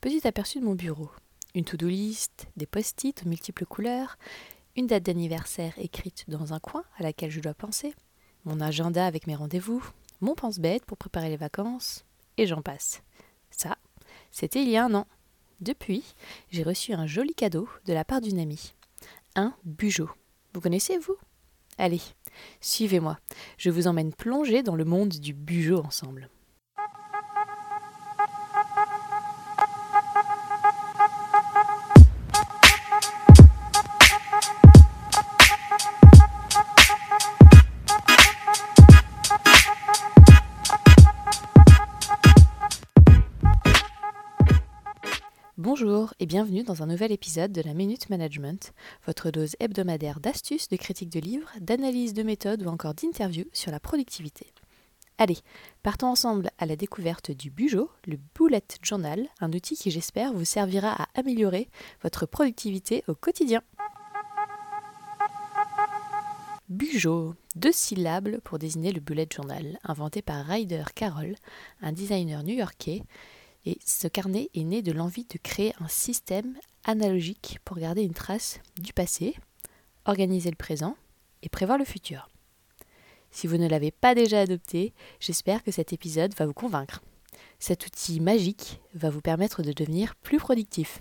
[0.00, 1.10] Petit aperçu de mon bureau.
[1.54, 4.16] Une to-do list, des post-it aux multiples couleurs,
[4.74, 7.94] une date d'anniversaire écrite dans un coin à laquelle je dois penser,
[8.46, 9.84] mon agenda avec mes rendez-vous,
[10.22, 12.06] mon pense-bête pour préparer les vacances,
[12.38, 13.02] et j'en passe.
[13.50, 13.76] Ça,
[14.30, 15.06] c'était il y a un an.
[15.60, 16.02] Depuis,
[16.50, 18.72] j'ai reçu un joli cadeau de la part d'une amie.
[19.36, 20.08] Un bugeot.
[20.54, 21.16] Vous connaissez, vous?
[21.76, 22.00] Allez,
[22.62, 23.18] suivez-moi.
[23.58, 26.30] Je vous emmène plonger dans le monde du bugeot ensemble.
[46.22, 48.74] Et bienvenue dans un nouvel épisode de la Minute Management,
[49.06, 53.72] votre dose hebdomadaire d'astuces, de critiques de livres, d'analyse de méthodes ou encore d'interviews sur
[53.72, 54.52] la productivité.
[55.16, 55.38] Allez,
[55.82, 60.44] partons ensemble à la découverte du Bujo, le Bullet Journal, un outil qui j'espère vous
[60.44, 61.70] servira à améliorer
[62.02, 63.62] votre productivité au quotidien.
[66.68, 71.34] Bujo, deux syllabes pour désigner le Bullet Journal, inventé par Ryder Carroll,
[71.80, 73.04] un designer new-yorkais
[73.66, 78.14] et ce carnet est né de l'envie de créer un système analogique pour garder une
[78.14, 79.36] trace du passé,
[80.06, 80.96] organiser le présent
[81.42, 82.28] et prévoir le futur.
[83.30, 87.02] Si vous ne l'avez pas déjà adopté, j'espère que cet épisode va vous convaincre.
[87.58, 91.00] Cet outil magique va vous permettre de devenir plus productif.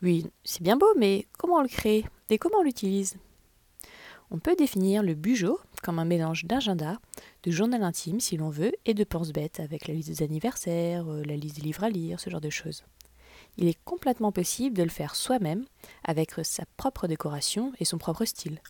[0.00, 3.16] Oui, c'est bien beau, mais comment on le crée et comment on l'utilise?
[4.30, 6.98] On peut définir le bujo comme un mélange d'agenda,
[7.42, 11.22] de journal intime si l'on veut, et de pense-bête avec la liste des anniversaires, euh,
[11.24, 12.84] la liste des livres à lire, ce genre de choses.
[13.56, 15.64] Il est complètement possible de le faire soi-même
[16.04, 18.60] avec sa propre décoration et son propre style.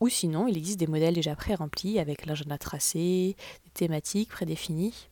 [0.00, 5.08] Ou sinon, il existe des modèles déjà pré-remplis avec l'agenda tracé, des thématiques prédéfinies.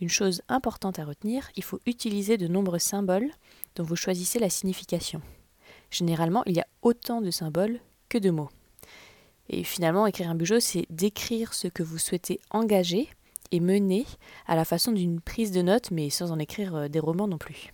[0.00, 3.30] Une chose importante à retenir, il faut utiliser de nombreux symboles
[3.76, 5.20] dont vous choisissez la signification.
[5.90, 8.48] Généralement, il y a autant de symboles que de mots.
[9.50, 13.08] Et finalement, écrire un budget, c'est décrire ce que vous souhaitez engager
[13.50, 14.06] et mener
[14.46, 17.36] à la façon d'une prise de notes, mais sans en écrire euh, des romans non
[17.36, 17.72] plus.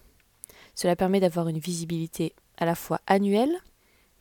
[0.74, 3.54] Cela permet d'avoir une visibilité à la fois annuelle,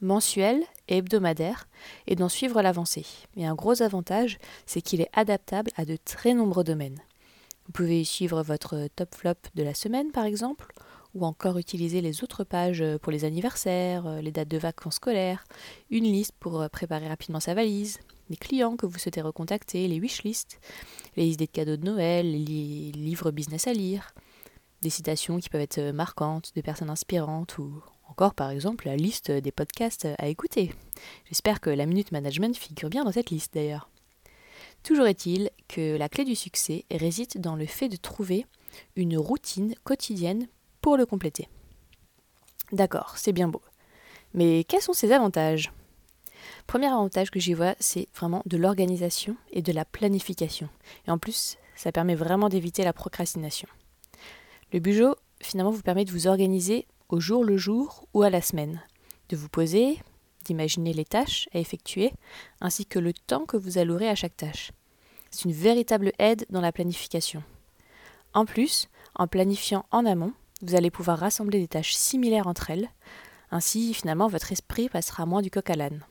[0.02, 1.69] mensuelle et hebdomadaire,
[2.07, 3.06] et d'en suivre l'avancée.
[3.38, 7.00] Et un gros avantage, c'est qu'il est adaptable à de très nombreux domaines.
[7.66, 10.74] Vous pouvez suivre votre top flop de la semaine, par exemple,
[11.16, 14.96] ou encore utiliser les autres pages euh, pour les anniversaires, euh, les dates de vacances
[14.96, 15.46] scolaires,
[15.90, 18.00] une liste pour euh, préparer rapidement sa valise,
[18.30, 20.59] les clients que vous souhaitez recontacter, les wishlists,
[21.16, 24.14] les idées de cadeaux de Noël, les livres business à lire,
[24.81, 29.31] des citations qui peuvent être marquantes, des personnes inspirantes ou encore par exemple la liste
[29.31, 30.74] des podcasts à écouter.
[31.25, 33.90] J'espère que la Minute Management figure bien dans cette liste d'ailleurs.
[34.84, 38.46] Toujours est-il que la clé du succès réside dans le fait de trouver
[38.96, 40.48] une routine quotidienne
[40.94, 41.50] le compléter.
[42.72, 43.62] D'accord, c'est bien beau.
[44.34, 45.72] Mais quels sont ses avantages?
[46.68, 50.69] Premier avantage que j'y vois, c'est vraiment de l'organisation et de la planification.
[51.07, 53.68] Et en plus, ça permet vraiment d'éviter la procrastination.
[54.74, 58.41] Le Bujo, finalement, vous permet de vous organiser au jour le jour ou à la
[58.41, 58.81] semaine,
[59.29, 60.00] de vous poser,
[60.44, 62.12] d'imaginer les tâches à effectuer,
[62.62, 64.72] ainsi que le temps que vous allouerez à chaque tâche.
[65.31, 67.44] C'est une véritable aide dans la planification.
[68.34, 70.34] En plus, en planifiant en amont,
[70.66, 72.90] vous allez pouvoir rassembler des tâches similaires entre elles.
[73.52, 76.03] Ainsi, finalement, votre esprit passera moins du coq à l'âne.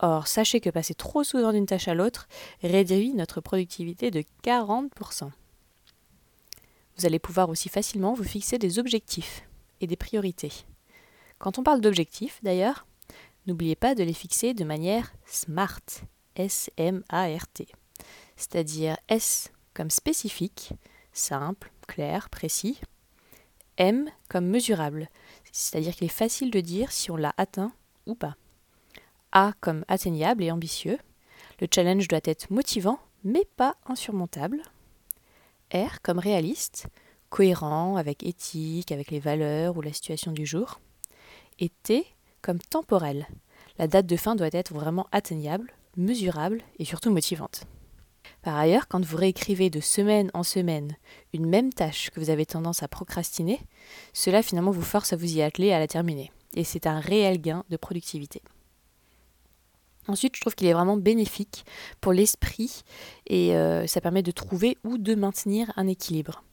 [0.00, 2.26] Or, sachez que passer trop souvent d'une tâche à l'autre
[2.62, 5.30] réduit notre productivité de 40%.
[6.96, 9.42] Vous allez pouvoir aussi facilement vous fixer des objectifs
[9.80, 10.52] et des priorités.
[11.38, 12.86] Quand on parle d'objectifs, d'ailleurs,
[13.46, 15.82] n'oubliez pas de les fixer de manière SMART,
[16.36, 17.68] S-M-A-R-T,
[18.36, 20.70] c'est-à-dire S comme spécifique,
[21.12, 22.80] simple, clair, précis,
[23.78, 25.08] M comme mesurable,
[25.52, 27.72] c'est-à-dire qu'il est facile de dire si on l'a atteint
[28.06, 28.36] ou pas.
[29.32, 30.98] A comme atteignable et ambitieux.
[31.60, 34.62] Le challenge doit être motivant, mais pas insurmontable.
[35.72, 36.86] R comme réaliste,
[37.30, 40.80] cohérent avec éthique, avec les valeurs ou la situation du jour.
[41.58, 42.06] Et T
[42.42, 43.26] comme temporel.
[43.78, 47.64] La date de fin doit être vraiment atteignable, mesurable et surtout motivante.
[48.44, 50.98] Par ailleurs, quand vous réécrivez de semaine en semaine
[51.32, 53.58] une même tâche que vous avez tendance à procrastiner,
[54.12, 56.30] cela finalement vous force à vous y atteler à la terminer.
[56.54, 58.42] Et c'est un réel gain de productivité.
[60.08, 61.64] Ensuite, je trouve qu'il est vraiment bénéfique
[62.02, 62.82] pour l'esprit
[63.26, 66.44] et euh, ça permet de trouver ou de maintenir un équilibre.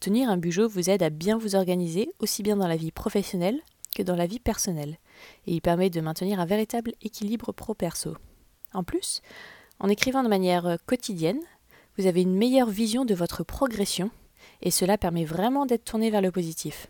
[0.00, 3.60] Tenir un budget vous aide à bien vous organiser aussi bien dans la vie professionnelle
[3.94, 4.98] que dans la vie personnelle
[5.46, 8.16] et il permet de maintenir un véritable équilibre pro-perso.
[8.74, 9.22] En plus,
[9.80, 11.40] en écrivant de manière euh, quotidienne,
[11.96, 14.10] vous avez une meilleure vision de votre progression
[14.62, 16.88] et cela permet vraiment d'être tourné vers le positif.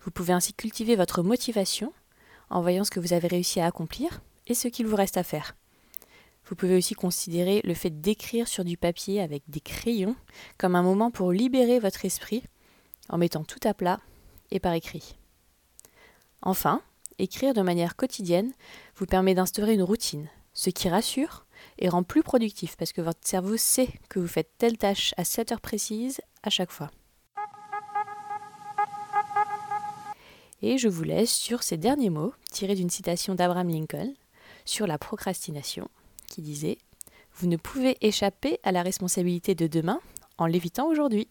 [0.00, 1.92] Vous pouvez ainsi cultiver votre motivation
[2.50, 5.22] en voyant ce que vous avez réussi à accomplir et ce qu'il vous reste à
[5.22, 5.56] faire.
[6.46, 10.16] Vous pouvez aussi considérer le fait d'écrire sur du papier avec des crayons
[10.58, 12.42] comme un moment pour libérer votre esprit
[13.08, 14.00] en mettant tout à plat
[14.50, 15.16] et par écrit.
[16.42, 16.82] Enfin,
[17.18, 18.52] écrire de manière quotidienne
[18.96, 21.46] vous permet d'instaurer une routine, ce qui rassure
[21.78, 25.24] et rend plus productif parce que votre cerveau sait que vous faites telle tâche à
[25.24, 26.90] cette heure précise à chaque fois.
[30.62, 34.14] Et je vous laisse sur ces derniers mots tirés d'une citation d'Abraham Lincoln
[34.64, 35.88] sur la procrastination
[36.28, 36.78] qui disait
[37.34, 40.00] Vous ne pouvez échapper à la responsabilité de demain
[40.38, 41.28] en l'évitant aujourd'hui.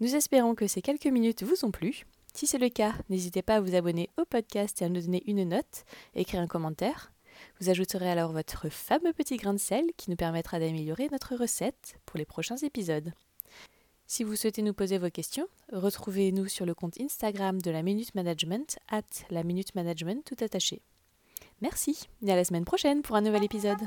[0.00, 2.04] Nous espérons que ces quelques minutes vous ont plu.
[2.34, 5.22] Si c'est le cas, n'hésitez pas à vous abonner au podcast et à nous donner
[5.26, 5.84] une note,
[6.16, 7.12] écrire un commentaire.
[7.60, 11.96] Vous ajouterez alors votre fameux petit grain de sel qui nous permettra d'améliorer notre recette
[12.06, 13.12] pour les prochains épisodes.
[14.08, 18.14] Si vous souhaitez nous poser vos questions, retrouvez-nous sur le compte Instagram de la Minute
[18.16, 20.82] Management, at la Minute Management tout attaché.
[21.60, 23.78] Merci et à la semaine prochaine pour un nouvel épisode.